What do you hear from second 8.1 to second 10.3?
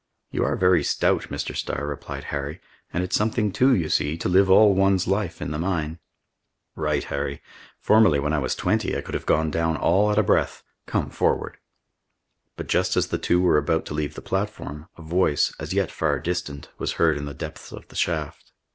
when I was twenty, I could have gone down all at a